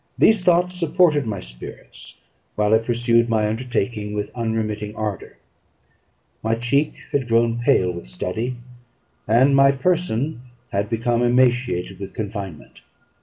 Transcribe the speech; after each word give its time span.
These 0.17 0.41
thoughts 0.41 0.73
supported 0.73 1.27
my 1.27 1.39
spirits, 1.41 2.17
while 2.55 2.73
I 2.73 2.79
pursued 2.79 3.29
my 3.29 3.47
undertaking 3.47 4.13
with 4.13 4.31
unremitting 4.33 4.95
ardour. 4.95 5.37
My 6.41 6.55
cheek 6.55 7.03
had 7.11 7.27
grown 7.27 7.59
pale 7.59 7.91
with 7.91 8.07
study, 8.07 8.55
and 9.27 9.55
my 9.55 9.71
person 9.71 10.41
had 10.71 10.89
become 10.89 11.21
emaciated 11.21 11.99
with 11.99 12.15
confinement. 12.15 12.81